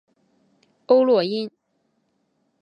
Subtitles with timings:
[0.87, 1.51] 欧络因。